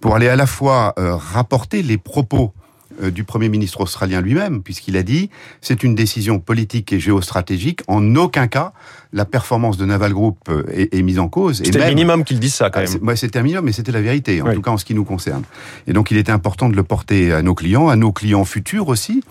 pour 0.00 0.16
aller 0.16 0.28
à 0.28 0.36
la 0.36 0.46
fois 0.46 0.94
euh, 0.98 1.14
rapporter 1.14 1.82
les 1.82 1.98
propos 1.98 2.52
euh, 2.56 2.59
du 3.00 3.24
Premier 3.24 3.48
ministre 3.48 3.80
australien 3.80 4.20
lui-même, 4.20 4.62
puisqu'il 4.62 4.96
a 4.96 5.02
dit 5.02 5.30
c'est 5.60 5.82
une 5.82 5.94
décision 5.94 6.38
politique 6.38 6.92
et 6.92 7.00
géostratégique. 7.00 7.80
En 7.88 8.16
aucun 8.16 8.46
cas, 8.46 8.72
la 9.12 9.24
performance 9.24 9.76
de 9.76 9.84
Naval 9.84 10.12
Group 10.12 10.38
euh, 10.48 10.62
est, 10.70 11.02
mise 11.02 11.18
en 11.18 11.28
cause. 11.28 11.62
C'était 11.64 11.78
le 11.78 11.86
minimum 11.86 12.24
qu'il 12.24 12.38
dise 12.38 12.54
ça, 12.54 12.70
quand 12.70 12.80
même. 12.80 12.98
Moi, 13.00 13.16
c'était 13.16 13.38
un 13.38 13.42
minimum, 13.42 13.64
mais 13.64 13.72
c'était 13.72 13.92
la 13.92 14.00
vérité, 14.00 14.40
en 14.40 14.52
tout 14.52 14.62
cas 14.62 14.70
en 14.70 14.76
ce 14.76 14.84
qui 14.84 14.94
nous 14.94 15.04
concerne. 15.04 15.42
Et 15.86 15.92
donc, 15.92 16.10
il 16.10 16.16
était 16.16 16.32
important 16.32 16.68
de 16.68 16.76
le 16.76 16.82
porter 16.84 17.32
à 17.32 17.42
nos 17.42 17.54
clients, 17.54 17.88
à 17.88 17.96
nos 17.96 18.12
clients 18.12 18.44
futurs 18.44 18.88
aussi. 18.88 19.22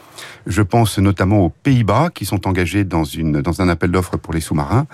Je 0.47 0.61
pense 0.61 0.99
notamment 0.99 1.45
aux 1.45 1.49
Pays-Bas, 1.49 2.09
qui 2.13 2.25
sont 2.25 2.47
engagés 2.47 2.83
dans, 2.83 3.03
une, 3.03 3.41
dans 3.41 3.61
un 3.61 3.69
appel 3.69 3.91
d'offres 3.91 4.17
pour 4.17 4.33
les 4.33 4.41
sous-marins, 4.41 4.87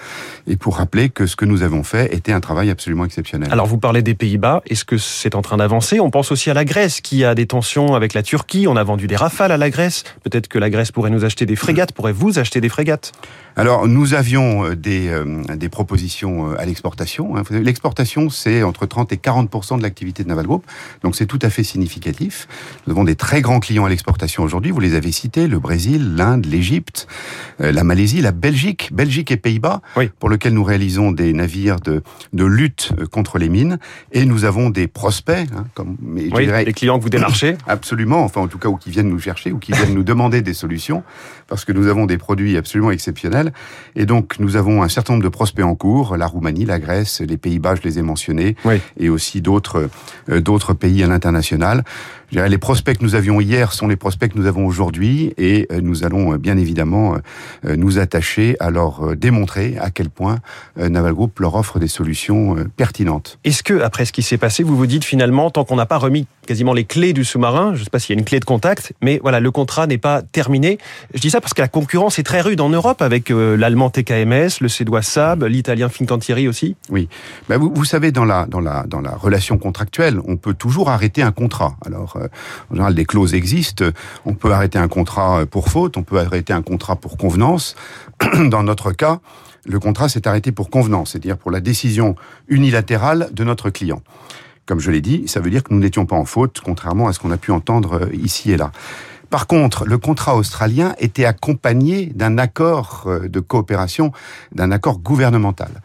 et 0.48 0.56
pour 0.56 0.78
rappeler 0.78 1.10
que 1.10 1.26
ce 1.26 1.36
que 1.36 1.46
nous 1.46 1.64
avons 1.64 1.84
fait 1.84 2.14
était 2.14 2.32
un 2.32 2.42
travail 2.42 2.70
absolument 2.70 3.06
exceptionnel. 3.06 3.50
Alors, 3.52 3.66
vous 3.66 3.80
parlez 3.80 4.04
des 4.04 4.14
Pays-Bas. 4.14 4.62
Est-ce 4.68 4.86
que 4.86 4.98
c'est 4.98 5.34
en 5.36 5.42
train 5.42 5.58
d'avancer? 5.58 6.00
On 6.00 6.12
pense 6.12 6.32
aussi 6.32 6.52
à 6.52 6.54
la 6.54 6.66
Grèce, 6.66 7.02
qui 7.02 7.24
a 7.24 7.34
des 7.34 7.48
tensions 7.48 7.96
avec 7.96 8.14
la 8.14 8.22
Turquie. 8.22 8.65
On 8.68 8.76
a 8.76 8.84
vendu 8.84 9.08
des 9.08 9.16
rafales 9.16 9.52
à 9.52 9.58
la 9.58 9.70
Grèce. 9.70 10.04
Peut-être 10.24 10.48
que 10.48 10.60
la 10.60 10.70
Grèce 10.70 10.92
pourrait 10.92 11.10
nous 11.10 11.26
acheter 11.26 11.46
des 11.46 11.56
frégates, 11.56 11.92
pourrait 11.92 12.14
vous 12.14 12.40
acheter 12.40 12.62
des 12.62 12.70
frégates 12.70 13.12
alors, 13.58 13.88
nous 13.88 14.14
avions 14.14 14.74
des, 14.74 15.10
des 15.56 15.70
propositions 15.70 16.52
à 16.58 16.66
l'exportation. 16.66 17.38
Hein. 17.38 17.44
L'exportation, 17.52 18.30
c'est 18.30 18.64
entre 18.64 18.86
30 18.86 19.14
et 19.14 19.16
40% 19.16 19.78
de 19.78 19.84
l'activité 19.84 20.24
de 20.24 20.28
Naval 20.28 20.46
Group, 20.46 20.66
donc 21.04 21.16
c'est 21.16 21.26
tout 21.26 21.40
à 21.42 21.50
fait 21.50 21.64
significatif. 21.64 22.50
Nous 22.86 22.92
avons 22.92 23.06
des 23.06 23.16
très 23.16 23.42
grands 23.42 23.62
clients 23.62 23.86
à 23.86 23.90
l'exportation 23.90 24.44
aujourd'hui, 24.44 24.72
vous 24.72 24.82
les 24.82 24.94
avez 24.94 25.14
cités, 25.14 25.48
le 25.48 25.60
Brésil, 25.60 26.16
l'Inde, 26.18 26.46
l'Égypte, 26.46 27.08
la 27.60 27.86
Malaisie, 27.86 28.20
la 28.20 28.34
Belgique, 28.34 28.90
Belgique 28.92 29.32
et 29.32 29.38
Pays-Bas, 29.38 29.82
pour 30.20 30.30
lesquels 30.30 30.54
nous 30.54 30.64
réalisons 30.64 31.14
des 31.14 31.32
navires 31.32 31.80
de, 31.80 32.04
de 32.34 32.46
lutte 32.46 32.92
contre 33.12 33.38
les 33.38 33.48
mines, 33.48 33.80
et 34.12 34.26
nous 34.26 34.44
avons 34.44 34.70
des 34.70 34.88
prospects, 34.88 35.48
hein, 35.56 35.66
comme 35.76 35.96
mais, 36.02 36.28
oui, 36.34 36.48
les 36.66 36.74
clients 36.74 36.98
que 36.98 37.04
vous 37.04 37.10
démarchez 37.10 37.56
Absolument, 37.68 38.24
enfin 38.24 38.42
en 38.42 38.48
tout 38.56 38.60
cas, 38.60 38.70
ou 38.70 38.78
qui 38.78 38.90
viennent 38.90 39.10
nous 39.10 39.20
chercher, 39.20 39.52
ou 39.52 39.60
qui 39.60 39.74
viennent 39.74 39.94
nous 39.94 40.04
demander 40.04 40.42
des 40.42 40.54
solutions, 40.54 41.04
parce 41.48 41.66
que 41.66 41.74
nous 41.74 41.88
avons 41.88 42.06
des 42.06 42.18
produits 42.18 42.56
absolument 42.56 42.92
exceptionnels. 42.92 43.52
Et 43.96 44.06
donc, 44.06 44.40
nous 44.40 44.56
avons 44.56 44.82
un 44.82 44.88
certain 44.88 45.14
nombre 45.14 45.26
de 45.26 45.30
prospects 45.30 45.66
en 45.66 45.76
cours, 45.76 46.16
la 46.16 46.26
Roumanie, 46.26 46.64
la 46.64 46.80
Grèce, 46.80 47.20
les 47.20 47.38
Pays-Bas, 47.38 47.76
je 47.76 47.82
les 47.82 48.00
ai 48.00 48.02
mentionnés, 48.02 48.56
et 48.98 49.10
aussi 49.10 49.42
d'autres 49.42 49.90
euh, 50.30 50.40
d'autres 50.40 50.74
pays 50.74 51.04
à 51.04 51.08
l'international. 51.08 51.84
Les 52.32 52.58
prospects 52.58 52.98
que 52.98 53.04
nous 53.04 53.16
avions 53.16 53.40
hier 53.40 53.72
sont 53.72 53.88
les 53.88 53.96
prospects 53.96 54.32
que 54.32 54.38
nous 54.38 54.48
avons 54.48 54.66
aujourd'hui, 54.66 55.34
et 55.38 55.68
euh, 55.72 55.80
nous 55.82 56.04
allons 56.04 56.34
euh, 56.34 56.38
bien 56.38 56.58
évidemment 56.58 57.18
nous 57.64 58.00
attacher 58.00 58.56
à 58.60 58.70
leur 58.70 59.16
démontrer 59.16 59.78
à 59.80 59.90
quel 59.90 60.10
point 60.10 60.40
Naval 60.78 61.14
Group 61.14 61.40
leur 61.40 61.56
offre 61.56 61.80
des 61.80 61.88
solutions 61.88 62.56
pertinentes. 62.78 63.40
Est-ce 63.44 63.64
que, 63.64 63.82
après 63.82 64.06
ce 64.06 64.12
qui 64.12 64.24
s'est 64.24 64.38
passé, 64.38 64.64
vous 64.64 64.78
vous 64.78 64.88
dites 64.88 65.04
finalement, 65.04 65.50
tant 65.50 65.66
qu'on 65.66 65.76
n'a 65.76 65.86
pas 65.86 65.98
remis 65.98 66.28
quasiment 66.46 66.74
les 66.74 66.86
clés 66.86 67.14
du 67.14 67.26
sous-marin, 67.26 67.74
je 67.74 67.80
ne 67.80 67.84
sais 67.84 67.90
pas 67.90 68.00
s'il 68.00 68.16
y 68.16 68.18
a 68.18 68.20
une 68.20 68.26
clé 68.26 68.35
de 68.40 68.46
contact, 68.46 68.94
mais 69.02 69.20
voilà, 69.22 69.40
le 69.40 69.52
contrat 69.52 69.88
n'est 69.88 69.98
pas 69.98 70.22
terminé. 70.22 70.78
Je 71.14 71.22
dis 71.22 71.30
ça 71.30 71.42
parce 71.42 71.54
que 71.54 71.62
la 71.62 71.68
concurrence 71.68 72.20
est 72.20 72.24
très 72.24 72.42
rude 72.42 72.62
en 72.62 72.70
Europe 72.70 73.02
avec 73.02 73.32
euh, 73.32 73.56
l'allemand 73.56 73.90
TKMS, 73.90 74.62
le 74.62 74.68
suédois 74.68 75.02
Saab, 75.02 75.44
l'italien 75.44 75.90
Fincantieri 75.90 76.48
aussi. 76.48 76.76
Oui, 76.90 77.10
ben 77.50 77.58
vous, 77.58 77.86
savez, 77.86 78.12
dans 78.12 78.26
la, 78.26 78.46
dans, 78.46 78.60
la, 78.60 78.84
dans 78.88 79.02
la 79.02 79.12
relation 79.16 79.58
contractuelle, 79.58 80.20
on 80.28 80.38
peut 80.38 80.54
toujours 80.54 80.90
arrêter 80.90 81.22
un 81.22 81.32
contrat. 81.32 81.76
Alors, 81.86 82.18
euh, 82.18 82.28
en 82.72 82.76
général, 82.76 82.96
des 82.96 83.06
clauses 83.06 83.34
existent. 83.34 83.86
On 84.26 84.34
peut 84.34 84.52
arrêter 84.52 84.80
un 84.80 84.88
contrat 84.88 85.46
pour 85.46 85.70
faute, 85.70 85.98
on 85.98 86.04
peut 86.04 86.20
arrêter 86.20 86.54
un 86.54 86.62
contrat 86.62 86.96
pour 86.96 87.18
convenance. 87.18 87.76
dans 88.50 88.64
notre 88.64 88.92
cas, 88.92 89.20
le 89.66 89.80
contrat 89.80 90.10
s'est 90.10 90.28
arrêté 90.28 90.52
pour 90.52 90.70
convenance, 90.70 91.12
c'est-à-dire 91.12 91.38
pour 91.38 91.52
la 91.52 91.60
décision 91.60 92.16
unilatérale 92.48 93.30
de 93.32 93.44
notre 93.44 93.70
client. 93.70 94.02
Comme 94.66 94.80
je 94.80 94.90
l'ai 94.92 95.02
dit, 95.02 95.28
ça 95.28 95.40
veut 95.40 95.50
dire 95.50 95.64
que 95.64 95.74
nous 95.74 95.80
n'étions 95.80 96.06
pas 96.06 96.16
en 96.16 96.26
faute, 96.26 96.62
contrairement 96.64 97.08
à 97.08 97.14
ce 97.14 97.20
qu'on 97.20 97.32
a 97.32 97.38
pu 97.38 97.52
entendre 97.52 98.02
euh, 98.02 98.10
ici 98.14 98.52
et 98.52 98.58
là. 98.58 98.72
Par 99.30 99.48
contre, 99.48 99.86
le 99.86 99.98
contrat 99.98 100.36
australien 100.36 100.96
était 101.00 101.26
accompagné 101.26 102.08
d'un 102.08 102.38
accord 102.38 103.04
euh, 103.08 103.28
de 103.28 103.40
coopération, 103.40 104.12
d'un 104.54 104.72
accord 104.72 105.00
gouvernemental. 105.00 105.82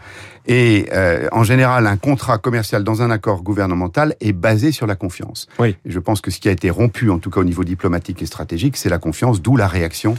Et 0.53 0.89
euh, 0.93 1.29
en 1.31 1.45
général, 1.45 1.87
un 1.87 1.97
contrat 1.97 2.39
commercial 2.39 2.83
dans 2.83 3.03
un 3.03 3.13
accord 3.13 3.45
gouvernemental 3.45 4.17
est 4.21 4.33
basé 4.33 4.73
sur 4.73 4.89
la 4.89 4.97
confiance. 4.97 5.47
Oui. 5.61 5.77
Et 5.85 5.93
je 5.93 6.01
pense 6.01 6.21
que 6.21 6.33
ce 6.33 6.41
qui 6.41 6.49
a 6.49 6.51
été 6.51 6.71
rompu, 6.71 7.09
en 7.09 7.21
tout 7.21 7.31
cas 7.31 7.39
au 7.39 7.45
niveau 7.45 7.63
diplomatique 7.63 8.21
et 8.21 8.27
stratégique, 8.27 8.77
c'est 8.77 8.89
la 8.89 8.99
confiance, 8.99 9.41
d'où 9.41 9.55
la 9.55 9.69
réaction 9.69 10.17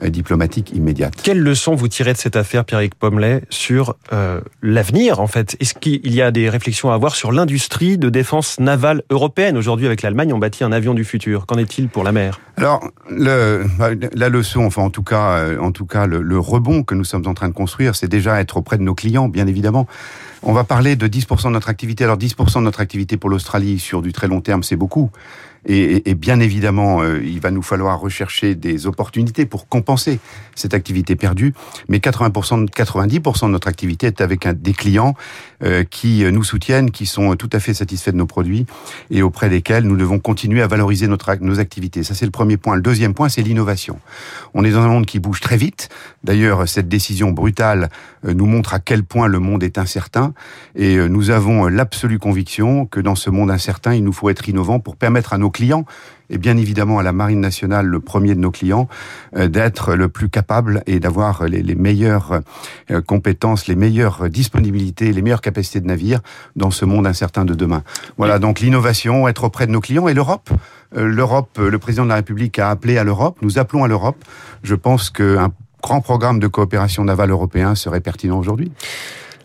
euh, 0.00 0.08
diplomatique 0.08 0.70
immédiate. 0.72 1.14
Quelle 1.20 1.40
leçon 1.40 1.74
vous 1.74 1.88
tirez 1.88 2.12
de 2.12 2.18
cette 2.18 2.36
affaire, 2.36 2.64
Pierre-Éric 2.64 2.94
Pommelet, 2.94 3.42
sur 3.50 3.96
euh, 4.12 4.40
l'avenir, 4.62 5.18
en 5.18 5.26
fait? 5.26 5.56
Est-ce 5.58 5.74
qu'il 5.74 6.14
y 6.14 6.22
a 6.22 6.30
des 6.30 6.48
réflexions 6.48 6.92
à 6.92 6.94
avoir 6.94 7.16
sur 7.16 7.32
l'industrie 7.32 7.98
de 7.98 8.08
défense 8.08 8.60
navale 8.60 9.02
européenne? 9.10 9.56
Aujourd'hui, 9.56 9.86
avec 9.86 10.02
l'Allemagne, 10.02 10.32
on 10.32 10.38
bâtit 10.38 10.62
un 10.62 10.70
avion 10.70 10.94
du 10.94 11.04
futur. 11.04 11.44
Qu'en 11.44 11.58
est-il 11.58 11.88
pour 11.88 12.04
la 12.04 12.12
mer? 12.12 12.38
Alors, 12.56 12.88
le, 13.10 13.64
bah, 13.80 13.88
la 14.14 14.28
leçon, 14.28 14.64
enfin 14.64 14.82
en 14.82 14.90
tout 14.90 15.02
cas, 15.02 15.58
en 15.58 15.72
tout 15.72 15.86
cas 15.86 16.06
le, 16.06 16.22
le 16.22 16.38
rebond 16.38 16.84
que 16.84 16.94
nous 16.94 17.02
sommes 17.02 17.26
en 17.26 17.34
train 17.34 17.48
de 17.48 17.54
construire, 17.54 17.96
c'est 17.96 18.06
déjà 18.06 18.40
être 18.40 18.58
auprès 18.58 18.78
de 18.78 18.82
nos 18.82 18.94
clients, 18.94 19.28
bien 19.28 19.48
évidemment 19.48 19.71
On 20.42 20.52
va 20.52 20.64
parler 20.64 20.96
de 20.96 21.06
10% 21.06 21.44
de 21.44 21.50
notre 21.50 21.68
activité. 21.68 22.04
Alors 22.04 22.18
10% 22.18 22.58
de 22.58 22.64
notre 22.64 22.80
activité 22.80 23.16
pour 23.16 23.30
l'Australie 23.30 23.78
sur 23.78 24.02
du 24.02 24.12
très 24.12 24.28
long 24.28 24.40
terme, 24.40 24.62
c'est 24.62 24.76
beaucoup. 24.76 25.10
Et, 25.64 26.14
bien 26.14 26.40
évidemment, 26.40 27.02
euh, 27.02 27.22
il 27.24 27.40
va 27.40 27.52
nous 27.52 27.62
falloir 27.62 28.00
rechercher 28.00 28.56
des 28.56 28.86
opportunités 28.86 29.46
pour 29.46 29.68
compenser 29.68 30.18
cette 30.56 30.74
activité 30.74 31.14
perdue. 31.14 31.54
Mais 31.88 31.98
80%, 31.98 32.68
90% 32.68 33.46
de 33.46 33.52
notre 33.52 33.68
activité 33.68 34.08
est 34.08 34.20
avec 34.20 34.48
des 34.60 34.72
clients 34.72 35.14
euh, 35.62 35.84
qui 35.84 36.24
nous 36.24 36.42
soutiennent, 36.42 36.90
qui 36.90 37.06
sont 37.06 37.36
tout 37.36 37.50
à 37.52 37.60
fait 37.60 37.74
satisfaits 37.74 38.10
de 38.10 38.16
nos 38.16 38.26
produits 38.26 38.66
et 39.10 39.22
auprès 39.22 39.48
desquels 39.48 39.84
nous 39.84 39.96
devons 39.96 40.18
continuer 40.18 40.62
à 40.62 40.66
valoriser 40.66 41.06
notre, 41.06 41.32
nos 41.40 41.60
activités. 41.60 42.02
Ça, 42.02 42.14
c'est 42.14 42.24
le 42.24 42.32
premier 42.32 42.56
point. 42.56 42.74
Le 42.74 42.82
deuxième 42.82 43.14
point, 43.14 43.28
c'est 43.28 43.42
l'innovation. 43.42 44.00
On 44.54 44.64
est 44.64 44.72
dans 44.72 44.82
un 44.82 44.88
monde 44.88 45.06
qui 45.06 45.20
bouge 45.20 45.40
très 45.40 45.56
vite. 45.56 45.90
D'ailleurs, 46.24 46.68
cette 46.68 46.88
décision 46.88 47.30
brutale 47.30 47.88
euh, 48.24 48.34
nous 48.34 48.46
montre 48.46 48.74
à 48.74 48.80
quel 48.80 49.04
point 49.04 49.28
le 49.28 49.38
monde 49.38 49.62
est 49.62 49.78
incertain. 49.78 50.34
Et 50.74 50.96
nous 50.96 51.30
avons 51.30 51.66
l'absolue 51.66 52.18
conviction 52.18 52.86
que 52.86 52.98
dans 52.98 53.14
ce 53.14 53.30
monde 53.30 53.50
incertain, 53.50 53.94
il 53.94 54.02
nous 54.02 54.12
faut 54.12 54.28
être 54.28 54.48
innovant 54.48 54.80
pour 54.80 54.96
permettre 54.96 55.32
à 55.32 55.38
nos 55.38 55.51
clients, 55.52 55.84
et 56.32 56.38
bien 56.38 56.56
évidemment 56.56 56.98
à 56.98 57.02
la 57.02 57.12
Marine 57.12 57.40
nationale, 57.40 57.86
le 57.86 58.00
premier 58.00 58.34
de 58.34 58.40
nos 58.40 58.50
clients, 58.50 58.88
euh, 59.36 59.48
d'être 59.48 59.94
le 59.94 60.08
plus 60.08 60.28
capable 60.28 60.82
et 60.86 60.98
d'avoir 60.98 61.44
les, 61.44 61.74
meilleures 61.74 62.40
euh, 62.90 63.00
compétences, 63.02 63.68
les 63.68 63.76
meilleures 63.76 64.28
disponibilités, 64.28 65.12
les 65.12 65.22
meilleures 65.22 65.42
capacités 65.42 65.80
de 65.80 65.86
navire 65.86 66.20
dans 66.56 66.70
ce 66.70 66.84
monde 66.84 67.06
incertain 67.06 67.44
de 67.44 67.54
demain. 67.54 67.82
Voilà, 68.16 68.38
donc 68.38 68.60
l'innovation, 68.60 69.28
être 69.28 69.44
auprès 69.44 69.66
de 69.66 69.72
nos 69.72 69.80
clients 69.80 70.08
et 70.08 70.14
l'Europe. 70.14 70.50
Euh, 70.96 71.06
L'Europe, 71.06 71.58
le 71.58 71.78
président 71.78 72.04
de 72.04 72.08
la 72.08 72.16
République 72.16 72.58
a 72.58 72.70
appelé 72.70 72.98
à 72.98 73.04
l'Europe, 73.04 73.38
nous 73.42 73.58
appelons 73.58 73.84
à 73.84 73.88
l'Europe. 73.88 74.24
Je 74.62 74.74
pense 74.74 75.10
qu'un 75.10 75.52
grand 75.82 76.00
programme 76.00 76.38
de 76.38 76.46
coopération 76.46 77.04
navale 77.04 77.30
européen 77.30 77.74
serait 77.74 78.00
pertinent 78.00 78.38
aujourd'hui. 78.38 78.72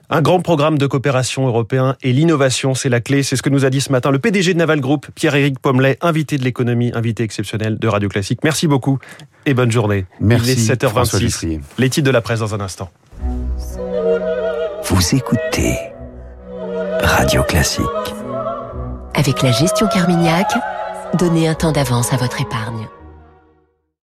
Un 0.09 0.21
grand 0.21 0.39
programme 0.39 0.77
de 0.77 0.87
coopération 0.87 1.47
européen 1.47 1.97
et 2.01 2.13
l'innovation, 2.13 2.73
c'est 2.73 2.87
la 2.87 3.01
clé. 3.01 3.23
C'est 3.23 3.35
ce 3.35 3.41
que 3.41 3.49
nous 3.49 3.65
a 3.65 3.69
dit 3.69 3.81
ce 3.81 3.91
matin 3.91 4.09
le 4.09 4.19
PDG 4.19 4.53
de 4.53 4.57
Naval 4.57 4.79
Group, 4.79 5.07
Pierre-Éric 5.15 5.59
Pommelet, 5.59 5.97
invité 5.99 6.37
de 6.37 6.45
l'économie, 6.45 6.91
invité 6.93 7.23
exceptionnel 7.23 7.77
de 7.77 7.87
Radio 7.89 8.07
Classique. 8.07 8.39
Merci 8.43 8.67
beaucoup 8.67 8.99
et 9.45 9.53
bonne 9.53 9.71
journée. 9.71 10.05
Merci. 10.21 10.53
Il 10.53 10.59
est 10.59 10.73
7h26. 10.73 11.59
Les 11.77 11.89
titres 11.89 12.05
de 12.05 12.11
la 12.11 12.21
presse 12.21 12.39
dans 12.39 12.55
un 12.55 12.61
instant. 12.61 12.89
Vous 14.85 15.15
écoutez 15.15 15.75
Radio 17.03 17.43
Classique. 17.43 17.85
Avec 19.13 19.41
la 19.41 19.51
gestion 19.51 19.87
Carmignac, 19.87 20.47
donnez 21.15 21.49
un 21.49 21.53
temps 21.53 21.73
d'avance 21.73 22.13
à 22.13 22.17
votre 22.17 22.39
épargne. 22.39 22.87